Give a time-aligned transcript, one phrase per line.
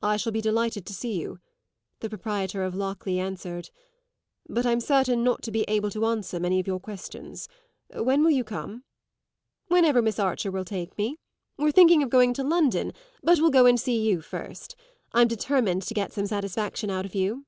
[0.00, 1.40] "I shall be delighted to see you,"
[1.98, 3.70] the proprietor of Lockleigh answered;
[4.48, 7.48] "but I'm certain not to be able to answer many of your questions.
[7.92, 8.84] When will you come?"
[9.66, 11.16] "Whenever Miss Archer will take me.
[11.56, 12.92] We're thinking of going to London,
[13.24, 14.76] but we'll go and see you first.
[15.10, 17.44] I'm determined to get some satisfaction out of you."